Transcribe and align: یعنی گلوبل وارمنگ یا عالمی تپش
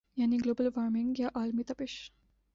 یعنی 0.15 0.37
گلوبل 0.37 0.69
وارمنگ 0.75 1.19
یا 1.19 1.31
عالمی 1.35 1.63
تپش 1.63 2.11